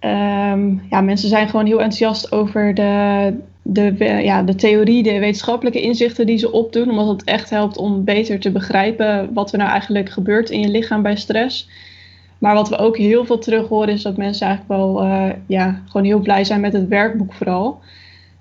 Um, 0.00 0.86
ja, 0.90 1.00
mensen 1.00 1.28
zijn 1.28 1.48
gewoon 1.48 1.66
heel 1.66 1.80
enthousiast 1.80 2.32
over 2.32 2.74
de, 2.74 3.34
de, 3.62 3.94
ja, 4.22 4.42
de 4.42 4.54
theorie, 4.54 5.02
de 5.02 5.18
wetenschappelijke 5.18 5.80
inzichten 5.80 6.26
die 6.26 6.38
ze 6.38 6.52
opdoen. 6.52 6.90
Omdat 6.90 7.08
het 7.08 7.24
echt 7.24 7.50
helpt 7.50 7.76
om 7.76 8.04
beter 8.04 8.40
te 8.40 8.50
begrijpen 8.50 9.32
wat 9.32 9.52
er 9.52 9.58
nou 9.58 9.70
eigenlijk 9.70 10.10
gebeurt 10.10 10.50
in 10.50 10.60
je 10.60 10.68
lichaam 10.68 11.02
bij 11.02 11.16
stress. 11.16 11.68
Maar 12.38 12.54
wat 12.54 12.68
we 12.68 12.76
ook 12.76 12.96
heel 12.96 13.24
veel 13.24 13.38
terug 13.38 13.68
horen 13.68 13.92
is 13.92 14.02
dat 14.02 14.16
mensen 14.16 14.46
eigenlijk 14.46 14.80
wel 14.80 15.04
uh, 15.04 15.30
ja, 15.46 15.82
gewoon 15.86 16.06
heel 16.06 16.20
blij 16.20 16.44
zijn 16.44 16.60
met 16.60 16.72
het 16.72 16.88
werkboek 16.88 17.32
vooral. 17.32 17.80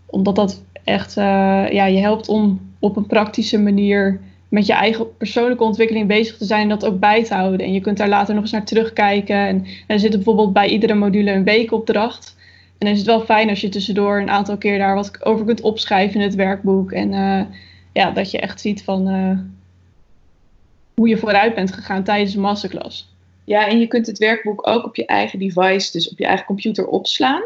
Omdat 0.05 0.35
dat 0.35 0.63
echt 0.83 1.17
uh, 1.17 1.23
ja, 1.71 1.85
je 1.85 1.99
helpt 1.99 2.27
om 2.27 2.71
op 2.79 2.95
een 2.95 3.07
praktische 3.07 3.59
manier 3.59 4.19
met 4.49 4.65
je 4.65 4.73
eigen 4.73 5.17
persoonlijke 5.17 5.63
ontwikkeling 5.63 6.07
bezig 6.07 6.37
te 6.37 6.45
zijn 6.45 6.61
en 6.61 6.69
dat 6.69 6.85
ook 6.85 6.99
bij 6.99 7.23
te 7.23 7.33
houden. 7.33 7.65
En 7.65 7.73
je 7.73 7.81
kunt 7.81 7.97
daar 7.97 8.09
later 8.09 8.33
nog 8.33 8.43
eens 8.43 8.51
naar 8.51 8.65
terugkijken. 8.65 9.35
En, 9.35 9.65
er 9.87 9.99
zit 9.99 10.11
bijvoorbeeld 10.11 10.53
bij 10.53 10.67
iedere 10.67 10.93
module 10.93 11.31
een 11.31 11.43
weekopdracht. 11.43 12.35
En 12.77 12.87
dan 12.87 12.89
is 12.89 12.97
het 12.97 13.07
wel 13.07 13.21
fijn 13.21 13.49
als 13.49 13.61
je 13.61 13.69
tussendoor 13.69 14.19
een 14.19 14.29
aantal 14.29 14.57
keer 14.57 14.77
daar 14.77 14.95
wat 14.95 15.25
over 15.25 15.45
kunt 15.45 15.61
opschrijven 15.61 16.19
in 16.19 16.25
het 16.25 16.35
werkboek. 16.35 16.91
En 16.91 17.11
uh, 17.11 17.41
ja, 17.93 18.11
dat 18.11 18.31
je 18.31 18.39
echt 18.39 18.61
ziet 18.61 18.83
van 18.83 19.07
hoe 20.93 21.07
je 21.07 21.17
vooruit 21.17 21.55
bent 21.55 21.73
gegaan 21.73 22.03
tijdens 22.03 22.33
de 22.33 22.39
masterclass. 22.39 23.15
Ja, 23.43 23.67
en 23.67 23.79
je 23.79 23.87
kunt 23.87 24.07
het 24.07 24.17
werkboek 24.17 24.67
ook 24.67 24.85
op 24.85 24.95
je 24.95 25.05
eigen 25.05 25.39
device, 25.39 25.91
dus 25.91 26.09
op 26.09 26.17
je 26.17 26.25
eigen 26.25 26.45
computer 26.45 26.87
opslaan. 26.87 27.43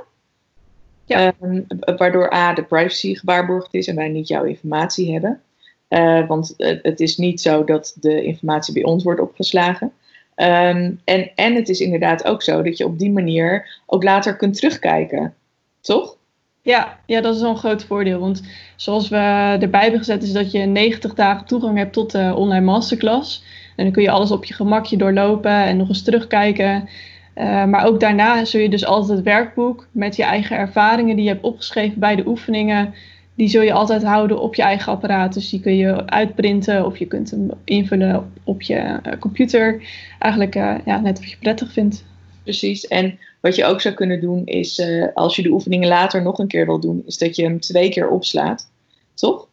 Ja. 1.07 1.33
Um, 1.41 1.65
waardoor 1.97 2.33
A, 2.33 2.53
de 2.53 2.63
privacy 2.63 3.15
gewaarborgd 3.15 3.73
is 3.73 3.87
en 3.87 3.95
wij 3.95 4.09
niet 4.09 4.27
jouw 4.27 4.43
informatie 4.43 5.11
hebben. 5.13 5.41
Uh, 5.89 6.27
want 6.27 6.53
uh, 6.57 6.77
het 6.81 6.99
is 6.99 7.17
niet 7.17 7.41
zo 7.41 7.63
dat 7.63 7.97
de 7.99 8.23
informatie 8.23 8.73
bij 8.73 8.83
ons 8.83 9.03
wordt 9.03 9.21
opgeslagen. 9.21 9.91
Um, 10.35 11.01
en, 11.03 11.31
en 11.35 11.55
het 11.55 11.69
is 11.69 11.79
inderdaad 11.79 12.25
ook 12.25 12.41
zo 12.41 12.61
dat 12.61 12.77
je 12.77 12.85
op 12.85 12.99
die 12.99 13.11
manier 13.11 13.79
ook 13.85 14.03
later 14.03 14.35
kunt 14.35 14.55
terugkijken. 14.55 15.33
Toch? 15.81 16.17
Ja, 16.61 16.99
ja, 17.05 17.21
dat 17.21 17.35
is 17.35 17.41
wel 17.41 17.49
een 17.49 17.57
groot 17.57 17.83
voordeel. 17.83 18.19
Want 18.19 18.43
zoals 18.75 19.09
we 19.09 19.15
erbij 19.59 19.81
hebben 19.81 19.99
gezet, 19.99 20.23
is 20.23 20.31
dat 20.31 20.51
je 20.51 20.59
90 20.59 21.13
dagen 21.13 21.45
toegang 21.45 21.77
hebt 21.77 21.93
tot 21.93 22.11
de 22.11 22.33
online 22.35 22.65
masterclass. 22.65 23.43
En 23.75 23.83
dan 23.83 23.93
kun 23.93 24.03
je 24.03 24.09
alles 24.09 24.31
op 24.31 24.45
je 24.45 24.53
gemakje 24.53 24.97
doorlopen 24.97 25.51
en 25.51 25.77
nog 25.77 25.87
eens 25.87 26.03
terugkijken. 26.03 26.89
Uh, 27.39 27.65
maar 27.65 27.85
ook 27.85 27.99
daarna 27.99 28.45
zul 28.45 28.61
je 28.61 28.69
dus 28.69 28.85
altijd 28.85 29.17
het 29.17 29.25
werkboek 29.25 29.87
met 29.91 30.15
je 30.15 30.23
eigen 30.23 30.57
ervaringen 30.57 31.15
die 31.15 31.25
je 31.25 31.31
hebt 31.31 31.43
opgeschreven 31.43 31.99
bij 31.99 32.15
de 32.15 32.27
oefeningen. 32.27 32.93
Die 33.35 33.47
zul 33.47 33.61
je 33.61 33.73
altijd 33.73 34.03
houden 34.03 34.39
op 34.39 34.55
je 34.55 34.61
eigen 34.61 34.91
apparaat. 34.91 35.33
Dus 35.33 35.49
die 35.49 35.59
kun 35.59 35.75
je 35.75 36.05
uitprinten 36.05 36.85
of 36.85 36.97
je 36.97 37.05
kunt 37.05 37.31
hem 37.31 37.49
invullen 37.63 38.31
op 38.43 38.61
je 38.61 38.75
uh, 38.75 39.13
computer. 39.19 39.81
Eigenlijk 40.19 40.55
uh, 40.55 40.75
ja, 40.85 40.99
net 40.99 41.19
wat 41.19 41.29
je 41.29 41.37
prettig 41.37 41.71
vindt. 41.71 42.03
Precies. 42.43 42.87
En 42.87 43.19
wat 43.41 43.55
je 43.55 43.65
ook 43.65 43.81
zou 43.81 43.95
kunnen 43.95 44.21
doen 44.21 44.45
is, 44.45 44.81
als 45.13 45.35
je 45.35 45.41
de 45.41 45.51
oefeningen 45.51 45.87
later 45.87 46.21
nog 46.21 46.39
een 46.39 46.47
keer 46.47 46.65
wil 46.65 46.79
doen, 46.79 47.03
is 47.05 47.17
dat 47.17 47.35
je 47.35 47.43
hem 47.43 47.59
twee 47.59 47.89
keer 47.89 48.09
opslaat. 48.09 48.69
Toch? 49.13 49.47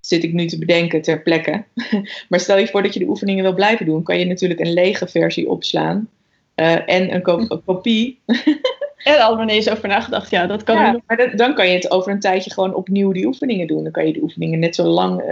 zit 0.00 0.24
ik 0.24 0.32
nu 0.32 0.46
te 0.46 0.58
bedenken 0.58 1.02
ter 1.02 1.22
plekke. 1.22 1.64
maar 2.28 2.40
stel 2.40 2.58
je 2.58 2.66
voor 2.66 2.82
dat 2.82 2.94
je 2.94 3.00
de 3.00 3.08
oefeningen 3.08 3.42
wil 3.42 3.54
blijven 3.54 3.86
doen, 3.86 4.02
kan 4.02 4.18
je 4.18 4.24
natuurlijk 4.24 4.60
een 4.60 4.72
lege 4.72 5.06
versie 5.06 5.48
opslaan. 5.48 6.08
Uh, 6.60 6.88
en 6.88 7.14
een, 7.14 7.22
ko 7.22 7.38
een 7.38 7.62
kopie. 7.64 8.20
en 9.04 9.18
al 9.20 9.36
wanneer 9.36 9.56
is 9.56 9.70
over 9.70 9.88
nagedacht, 9.88 10.30
ja, 10.30 10.46
dat 10.46 10.62
kan. 10.62 10.76
Ja, 10.76 11.00
maar 11.06 11.16
dat, 11.16 11.38
dan 11.38 11.54
kan 11.54 11.68
je 11.68 11.74
het 11.74 11.90
over 11.90 12.12
een 12.12 12.20
tijdje 12.20 12.50
gewoon 12.50 12.74
opnieuw 12.74 13.12
die 13.12 13.26
oefeningen 13.26 13.66
doen. 13.66 13.82
Dan 13.82 13.92
kan 13.92 14.06
je 14.06 14.12
de 14.12 14.22
oefeningen 14.22 14.58
net 14.58 14.74
zo 14.74 14.84
lang 14.84 15.20
uh, 15.20 15.26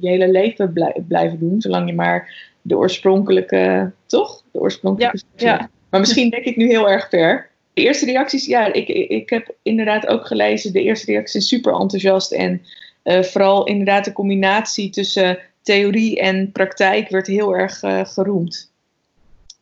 je 0.00 0.08
hele 0.08 0.30
leven 0.30 0.72
blij 0.72 1.02
blijven 1.08 1.38
doen, 1.38 1.60
zolang 1.60 1.88
je 1.88 1.94
maar 1.94 2.34
de 2.62 2.76
oorspronkelijke, 2.76 3.92
toch? 4.06 4.42
De 4.50 4.60
oorspronkelijke. 4.60 5.22
Ja, 5.36 5.48
ja. 5.48 5.70
Maar 5.90 6.00
misschien 6.00 6.30
denk 6.30 6.44
ik 6.44 6.56
nu 6.56 6.66
heel 6.68 6.90
erg 6.90 7.08
ver. 7.08 7.50
De 7.74 7.82
eerste 7.82 8.04
reacties, 8.04 8.46
ja, 8.46 8.72
ik, 8.72 8.88
ik 8.88 9.30
heb 9.30 9.54
inderdaad 9.62 10.06
ook 10.06 10.26
gelezen. 10.26 10.72
De 10.72 10.82
eerste 10.82 11.12
reacties 11.12 11.48
zijn 11.48 11.60
super 11.60 11.80
enthousiast 11.80 12.32
en 12.32 12.62
uh, 13.04 13.22
vooral 13.22 13.64
inderdaad 13.64 14.04
de 14.04 14.12
combinatie 14.12 14.90
tussen 14.90 15.38
theorie 15.62 16.20
en 16.20 16.52
praktijk 16.52 17.08
werd 17.08 17.26
heel 17.26 17.56
erg 17.56 17.80
geroemd. 18.12 18.72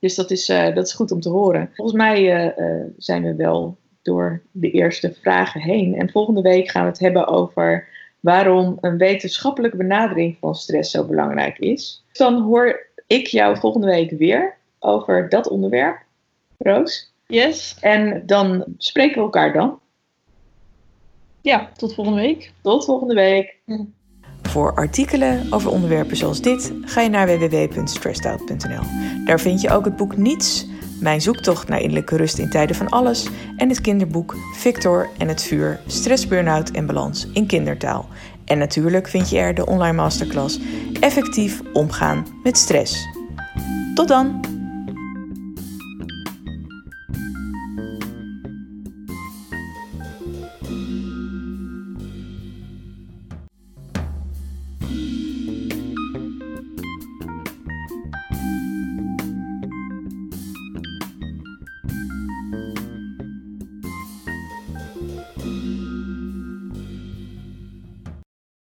Dus 0.02 0.14
dat 0.14 0.30
is, 0.30 0.46
dat 0.46 0.86
is 0.86 0.92
goed 0.92 1.10
om 1.10 1.20
te 1.20 1.28
horen. 1.28 1.70
Volgens 1.74 1.96
mij 1.96 2.54
zijn 2.96 3.22
we 3.22 3.34
wel 3.34 3.76
door 4.02 4.42
de 4.50 4.70
eerste 4.70 5.12
vragen 5.20 5.60
heen. 5.60 5.94
En 5.94 6.10
volgende 6.10 6.40
week 6.40 6.70
gaan 6.70 6.82
we 6.82 6.88
het 6.88 6.98
hebben 6.98 7.26
over 7.26 7.88
waarom 8.20 8.78
een 8.80 8.96
wetenschappelijke 8.96 9.76
benadering 9.76 10.36
van 10.40 10.54
stress 10.54 10.90
zo 10.90 11.04
belangrijk 11.04 11.58
is. 11.58 12.04
Dan 12.12 12.42
hoor 12.42 12.86
ik 13.06 13.26
jou 13.26 13.58
volgende 13.58 13.86
week 13.86 14.10
weer 14.10 14.56
over 14.78 15.28
dat 15.28 15.48
onderwerp, 15.48 16.02
Roos. 16.58 17.12
Yes. 17.26 17.76
En 17.80 18.26
dan 18.26 18.64
spreken 18.78 19.16
we 19.16 19.22
elkaar 19.22 19.52
dan. 19.52 19.80
Ja, 21.40 21.70
tot 21.76 21.94
volgende 21.94 22.20
week. 22.20 22.52
Tot 22.62 22.84
volgende 22.84 23.14
week. 23.14 23.58
Voor 24.52 24.74
artikelen 24.74 25.46
over 25.50 25.70
onderwerpen 25.70 26.16
zoals 26.16 26.40
dit 26.40 26.72
ga 26.84 27.00
je 27.00 27.08
naar 27.08 27.26
www.stressedout.nl. 27.26 28.82
Daar 29.24 29.40
vind 29.40 29.60
je 29.60 29.70
ook 29.70 29.84
het 29.84 29.96
boek 29.96 30.16
Niets, 30.16 30.66
mijn 31.00 31.20
zoektocht 31.20 31.68
naar 31.68 31.80
innerlijke 31.80 32.16
rust 32.16 32.38
in 32.38 32.50
tijden 32.50 32.76
van 32.76 32.88
alles 32.88 33.28
en 33.56 33.68
het 33.68 33.80
kinderboek 33.80 34.36
Victor 34.54 35.08
en 35.18 35.28
het 35.28 35.42
vuur, 35.42 35.80
stress, 35.86 36.26
burn-out 36.26 36.70
en 36.70 36.86
balans 36.86 37.26
in 37.32 37.46
kindertaal. 37.46 38.08
En 38.44 38.58
natuurlijk 38.58 39.08
vind 39.08 39.30
je 39.30 39.38
er 39.38 39.54
de 39.54 39.66
online 39.66 39.96
masterclass 39.96 40.60
Effectief 41.00 41.60
omgaan 41.72 42.26
met 42.42 42.58
stress. 42.58 43.08
Tot 43.94 44.08
dan! 44.08 44.51